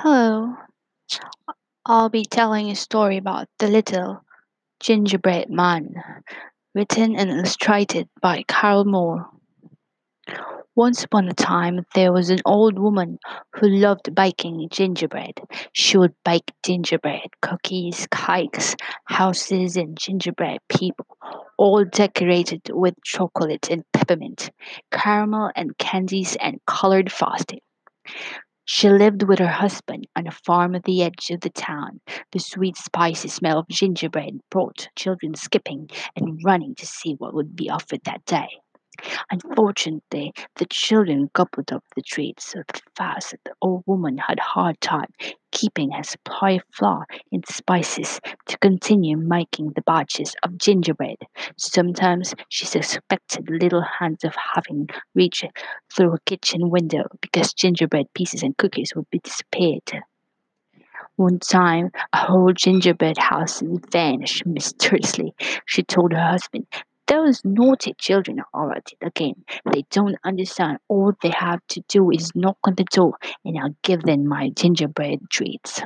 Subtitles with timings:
[0.00, 0.54] Hello,
[1.84, 4.22] I'll be telling a story about the little
[4.78, 5.92] gingerbread man,
[6.72, 9.26] written and illustrated by Carol Moore.
[10.76, 13.18] Once upon a time, there was an old woman
[13.56, 15.40] who loved baking gingerbread.
[15.72, 18.76] She would bake gingerbread cookies, cakes,
[19.06, 21.08] houses, and gingerbread people,
[21.58, 24.52] all decorated with chocolate and peppermint,
[24.92, 27.58] caramel and candies and colored frosting.
[28.70, 32.02] She lived with her husband on a farm at the edge of the town.
[32.32, 37.56] The sweet, spicy smell of gingerbread brought children skipping and running to see what would
[37.56, 38.60] be offered that day.
[39.30, 42.62] Unfortunately, the children gobbled up the treats so
[42.96, 45.08] fast that the old woman had a hard time
[45.50, 51.18] keeping her supply of flour and spices to continue making the batches of gingerbread.
[51.56, 55.46] Sometimes she suspected little hands of having reached
[55.94, 60.02] through a kitchen window because gingerbread pieces and cookies would be disappeared.
[61.16, 65.34] One time, a whole gingerbread house vanished mysteriously.
[65.66, 66.66] She told her husband,
[67.08, 69.44] those naughty children are at it again.
[69.72, 70.78] They don't understand.
[70.88, 74.50] All they have to do is knock on the door, and I'll give them my
[74.50, 75.82] gingerbread treats.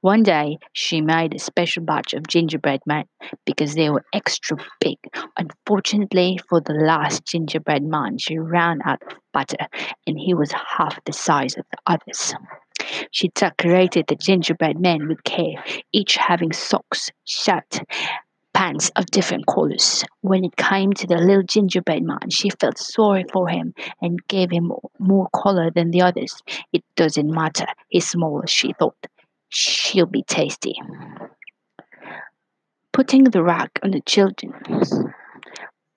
[0.00, 3.04] One day, she made a special batch of gingerbread men
[3.44, 4.96] because they were extra big.
[5.36, 9.66] Unfortunately for the last gingerbread man, she ran out of butter,
[10.06, 12.34] and he was half the size of the others.
[13.10, 17.80] She decorated the gingerbread men with care, each having socks, shirt,
[18.58, 20.04] pants of different colors.
[20.20, 24.50] When it came to the little gingerbread man, she felt sorry for him and gave
[24.50, 26.42] him more color than the others.
[26.72, 29.06] It doesn't matter, he's small, she thought.
[29.48, 30.74] She'll be tasty.
[32.92, 34.52] Putting the rack on the children,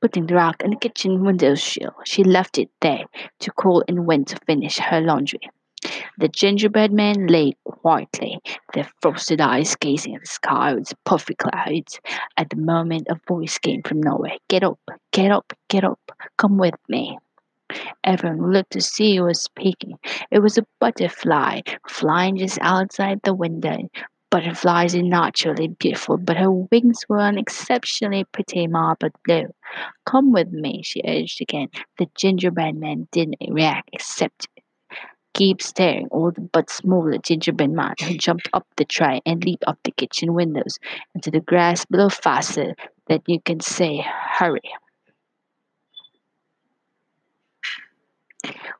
[0.00, 3.04] putting the rack on the kitchen window sill, she left it there
[3.40, 5.40] to cool and went to finish her laundry.
[6.18, 8.40] The gingerbread man lay quietly,
[8.72, 12.00] their frosted eyes gazing at the sky with puffy clouds.
[12.36, 14.38] At the moment, a voice came from nowhere.
[14.48, 14.80] Get up,
[15.12, 16.00] get up, get up,
[16.38, 17.18] come with me.
[18.04, 19.98] Everyone looked to see who was speaking.
[20.30, 23.76] It was a butterfly flying just outside the window.
[24.30, 29.46] Butterflies are naturally beautiful, but her wings were an exceptionally pretty marble blue.
[30.04, 31.68] Come with me, she urged again.
[31.98, 34.48] The gingerbread man didn't react except
[35.36, 39.78] keep staring all but smaller gingerbread man who jumped up the tray and leaped up
[39.84, 40.78] the kitchen windows
[41.14, 42.74] into the grass below faster
[43.08, 44.02] than you can say
[44.38, 44.72] hurry.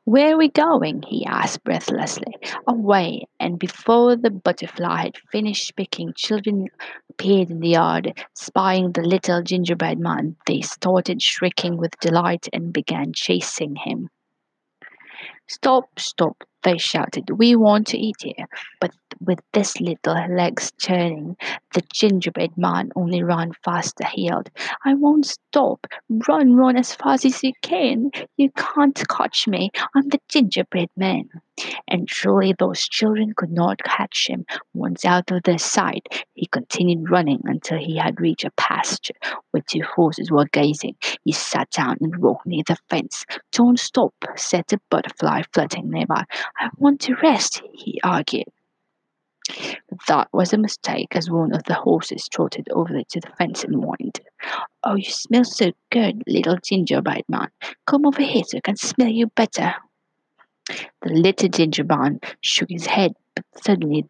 [0.05, 1.03] Where are we going?
[1.03, 2.33] he asked breathlessly.
[2.65, 6.69] Away, and before the butterfly had finished speaking, children
[7.11, 10.37] appeared in the yard, spying the little gingerbread man.
[10.47, 14.09] They started shrieking with delight and began chasing him.
[15.49, 17.29] Stop, stop, they shouted.
[17.37, 18.47] We want to eat here.
[18.81, 21.35] But with this little legs turning,
[21.73, 24.05] the gingerbread man only ran faster.
[24.05, 24.49] He yelled,
[24.85, 25.87] I won't stop.
[26.27, 28.11] Run, run as fast as you can.
[28.37, 29.71] You can't catch me.
[29.95, 31.29] I'm the gingerbread man.
[31.87, 34.45] And truly, those children could not catch him.
[34.73, 39.15] Once out of their sight, he continued running until he had reached a pasture
[39.51, 40.95] where two horses were grazing.
[41.23, 43.25] He sat down and walked near the fence.
[43.51, 46.25] Don't stop, said the butterfly flitting nearby.
[46.59, 48.45] I want to rest, he argued.
[50.07, 53.75] That was a mistake, as one of the horses trotted over to the fence and
[53.75, 54.19] whined.
[54.83, 57.49] Oh, you smell so good, little gingerbread man.
[57.85, 59.73] Come over here so I can smell you better.
[61.01, 64.05] The little gingerbread man shook his head, but suddenly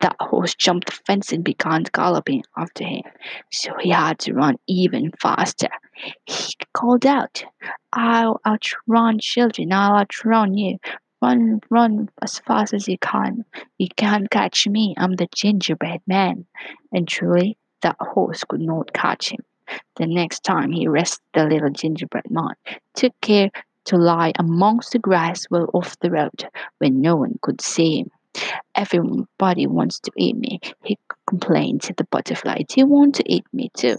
[0.00, 3.02] that horse jumped the fence and began galloping after him,
[3.52, 5.68] so he had to run even faster.
[6.24, 7.44] He called out,
[7.92, 10.78] I'll outrun children, I'll outrun you.
[11.20, 13.44] Run, run as fast as you can.
[13.78, 16.46] You can't catch me, I'm the gingerbread man.
[16.92, 19.40] And truly, that horse could not catch him.
[19.96, 22.54] The next time he rested the little gingerbread man,
[22.94, 23.50] took care
[23.86, 26.46] to lie amongst the grass well off the road
[26.78, 28.10] where no one could see him.
[28.74, 32.62] Everybody wants to eat me, he complained to the butterfly.
[32.68, 33.96] Do you want to eat me too?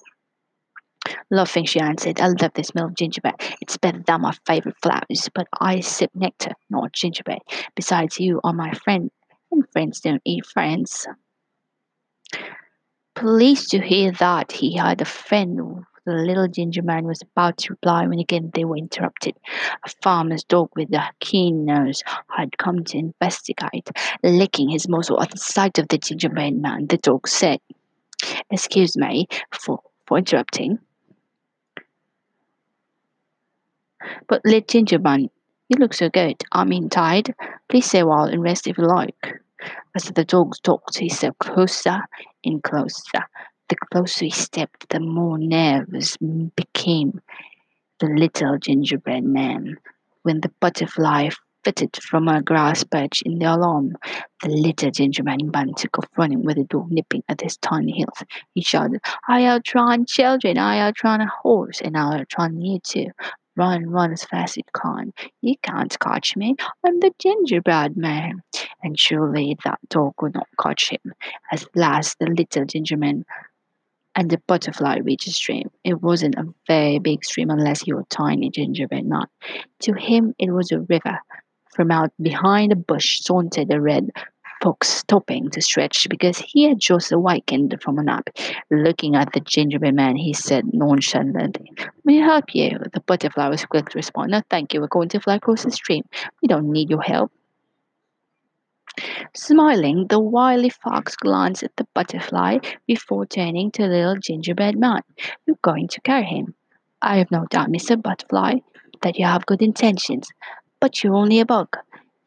[1.31, 3.35] Laughing, she answered, I love the smell of gingerbread.
[3.61, 7.39] It's better than my favorite flowers, but I sip nectar, not gingerbread.
[7.75, 9.11] Besides, you are my friend,
[9.51, 11.07] and friends don't eat friends.
[13.15, 17.73] Pleased to hear that he had a friend the little ginger man was about to
[17.73, 19.35] reply when again they were interrupted.
[19.85, 22.01] A farmer's dog with a keen nose
[22.35, 23.89] had come to investigate.
[24.23, 27.59] Licking his muzzle at the sight of the gingerbread man, the dog said,
[28.49, 30.79] Excuse me for, for interrupting.
[34.27, 35.29] But little gingerbread
[35.69, 36.41] You look so good.
[36.51, 37.33] I mean tired.
[37.67, 39.41] Please stay a while and rest if you like.
[39.95, 41.99] As the dog talked, he stepped closer
[42.43, 43.23] and closer.
[43.67, 46.17] The closer he stepped, the more nervous
[46.55, 47.21] became
[47.99, 49.77] the little gingerbread man.
[50.23, 51.29] When the butterfly
[51.63, 53.95] flitted from a grass perch in the alarm,
[54.41, 58.23] the little gingerbread man took off running with the dog nipping at his tiny heels.
[58.55, 63.07] He shouted, I outrun children, I outrun a horse, and I outrun you too.
[63.59, 65.11] Run, run as fast as you can.
[65.41, 66.55] You can't catch me.
[66.85, 68.41] I'm the gingerbread man.
[68.81, 71.13] And surely that dog could not catch him.
[71.51, 73.25] At last the little gingerman
[74.15, 75.69] and the butterfly reached a stream.
[75.83, 79.27] It wasn't a very big stream unless you were tiny gingerbread man.
[79.81, 81.19] To him it was a river.
[81.75, 84.09] From out behind a bush sauntered a red
[84.61, 88.29] fox stopping to stretch because he had just awakened from a nap.
[88.69, 91.71] Looking at the gingerbread man, he said nonchalantly,
[92.05, 92.79] May I help you?
[92.93, 94.81] The butterfly was quick to respond, No, thank you.
[94.81, 96.03] We're going to fly across the stream.
[96.41, 97.31] We don't need your help.
[99.33, 102.57] Smiling, the wily fox glanced at the butterfly
[102.87, 105.01] before turning to the little gingerbread man.
[105.45, 106.55] You're going to carry him.
[107.01, 108.01] I have no doubt, Mr.
[108.01, 108.55] Butterfly,
[109.01, 110.29] that you have good intentions,
[110.81, 111.77] but you're only a bug.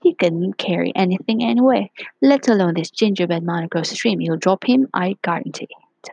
[0.03, 1.91] He couldn't carry anything anyway,
[2.21, 4.21] let alone this gingerbread man across the stream.
[4.21, 6.11] You'll drop him, I guarantee it.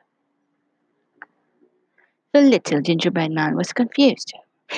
[2.31, 4.33] The little gingerbread man was confused.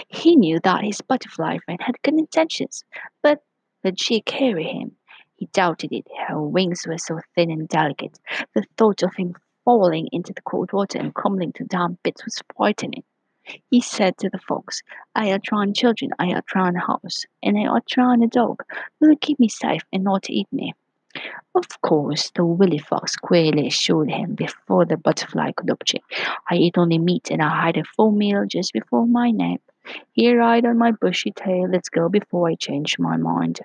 [0.07, 2.85] He knew that his butterfly friend had good intentions,
[3.21, 3.43] but
[3.83, 4.93] would she carry him?
[5.35, 6.07] He doubted it.
[6.27, 8.17] Her wings were so thin and delicate.
[8.55, 9.35] The thought of him
[9.65, 13.03] falling into the cold water and crumbling to damp bits was frightening.
[13.69, 14.81] He said to the fox,
[15.15, 18.63] I outrun children, I outrun a house, and I outrun a dog.
[18.99, 20.73] Will you keep me safe and not eat me?
[21.55, 26.05] Of course, the willy fox queerly assured him before the butterfly could object.
[26.49, 29.61] I eat only meat and I had a full meal just before my nap.
[30.13, 33.59] Here ride on my bushy tail, let's go before I change my mind.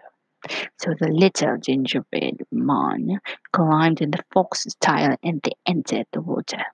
[0.79, 3.21] So the little gingerbread man
[3.53, 6.65] climbed in the fox's tail and they entered the water.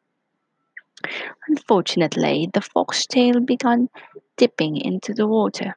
[1.48, 3.88] Unfortunately, the fox's tail began
[4.36, 5.76] dipping into the water.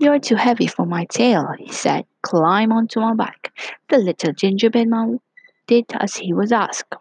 [0.00, 2.04] You're too heavy for my tail, he said.
[2.22, 3.52] Climb onto my back.
[3.88, 5.20] The little gingerbread man
[5.66, 6.94] did as he was asked.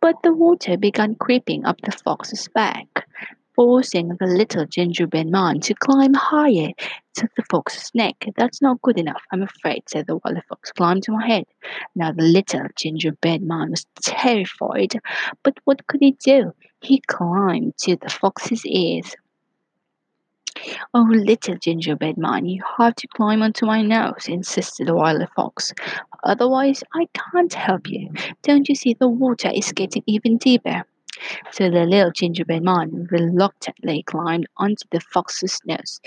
[0.00, 2.86] But the water began creeping up the fox's back,
[3.54, 6.72] forcing the little gingerbread man to climb higher
[7.14, 8.16] to the fox's neck.
[8.36, 10.72] That's not good enough, I'm afraid, said the wily fox.
[10.72, 11.44] Climb to my head.
[11.94, 14.98] Now the little gingerbread man was terrified,
[15.42, 16.52] but what could he do?
[16.82, 19.14] He climbed to the fox's ears.
[20.94, 25.72] Oh, little gingerbread man, you have to climb onto my nose, insisted the wily fox.
[26.22, 28.10] Otherwise, I can't help you.
[28.42, 30.84] Don't you see the water is getting even deeper?
[31.52, 36.00] So the little gingerbread man reluctantly climbed onto the fox's nose.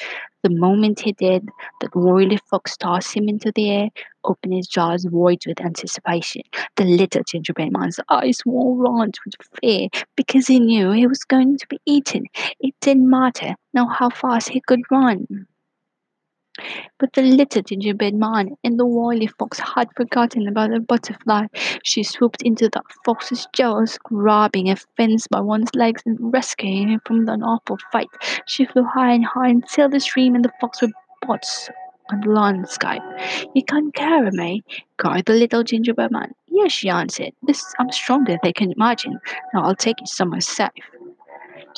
[0.43, 1.49] The moment he did,
[1.81, 3.89] the wily fox tossed him into the air,
[4.23, 6.43] opened his jaws wide with anticipation.
[6.75, 11.57] The little gingerbread man's eyes were round with fear because he knew he was going
[11.57, 12.25] to be eaten.
[12.59, 15.47] It didn't matter now how fast he could run.
[16.99, 21.47] But the little gingerbread man and the wily fox had forgotten about the butterfly.
[21.83, 27.01] She swooped into the fox's jaws, grabbing a fence by one's legs and rescuing him
[27.05, 28.09] from an awful fight.
[28.45, 30.89] She flew high and high until the stream and the fox were
[31.21, 31.69] bots
[32.11, 33.01] on the landscape.
[33.53, 34.63] You can't carry me,
[34.97, 36.33] cried the little gingerbread man.
[36.47, 37.33] Yes, she answered.
[37.43, 39.19] This I'm stronger than they can imagine.
[39.53, 40.71] Now I'll take you somewhere safe.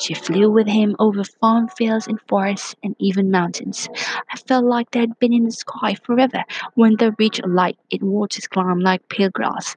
[0.00, 3.88] She flew with him over farm fields and forests and even mountains.
[4.32, 6.42] I felt like they had been in the sky forever.
[6.74, 9.76] When they reached a lake, it waters climbed like pale grass.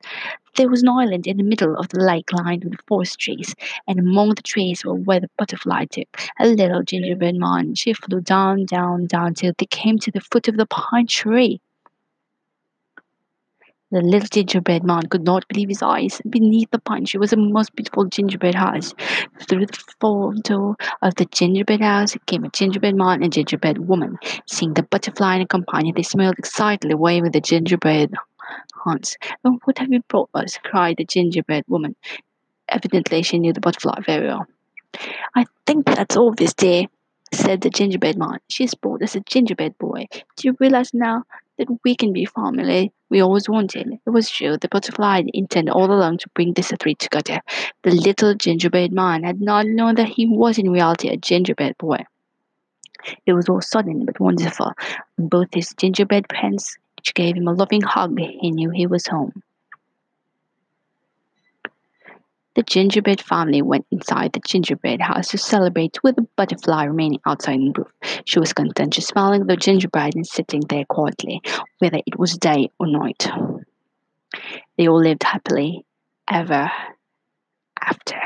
[0.56, 3.54] There was an island in the middle of the lake lined with forest trees,
[3.88, 6.08] and among the trees were where the butterfly took
[6.40, 7.76] a little gingerbread man.
[7.76, 11.60] She flew down, down, down till they came to the foot of the pine tree.
[13.94, 16.20] The little gingerbread man could not believe his eyes.
[16.28, 18.92] Beneath the pine tree was a most beautiful gingerbread house.
[19.48, 24.18] Through the front door of the gingerbread house came a gingerbread man and gingerbread woman.
[24.48, 28.16] Seeing the butterfly and companion, they smiled excitedly, waving the gingerbread
[28.84, 29.16] hands.
[29.46, 30.58] Oh, what have you brought us?
[30.64, 31.96] cried the gingerbread woman.
[32.70, 34.48] Evidently, she knew the butterfly very well.
[35.36, 36.88] I think that's all this dear,
[37.32, 38.40] said the gingerbread man.
[38.50, 40.08] She's brought us a gingerbread boy.
[40.12, 41.26] Do you realize now
[41.66, 44.00] that we can be family we always wanted.
[44.06, 47.42] It was true, the butterfly had intended all along to bring this three together.
[47.84, 52.06] The little gingerbread man had not known that he was in reality a gingerbread boy.
[53.28, 54.74] It was all sudden but wonderful.
[55.20, 59.44] Both his gingerbread friends each gave him a loving hug, he knew he was home.
[62.56, 67.60] The gingerbread family went inside the gingerbread house to celebrate with the butterfly remaining outside
[67.60, 67.92] the roof.
[68.26, 71.42] She was content just smelling the gingerbread and sitting there quietly,
[71.80, 73.28] whether it was day or night.
[74.78, 75.86] They all lived happily
[76.32, 76.72] ever
[77.82, 78.20] after.